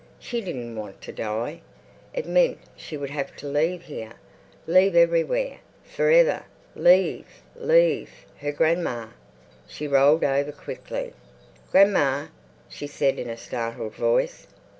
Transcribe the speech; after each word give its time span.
She 0.17 0.41
didn't 0.41 0.75
want 0.75 0.99
to 1.03 1.11
die. 1.11 1.61
It 2.11 2.25
meant 2.25 2.57
she 2.75 2.97
would 2.97 3.11
have 3.11 3.35
to 3.35 3.47
leave 3.47 3.83
here, 3.83 4.13
leave 4.65 4.95
everywhere, 4.95 5.59
for 5.83 6.09
ever, 6.09 6.41
leave—leave 6.75 8.09
her 8.39 8.51
grandma. 8.51 9.09
She 9.67 9.87
rolled 9.87 10.23
over 10.23 10.51
quickly. 10.51 11.13
"Grandma," 11.71 12.29
she 12.67 12.87
said 12.87 13.19
in 13.19 13.29
a 13.29 13.37
startled 13.37 13.93
voice. 13.93 14.47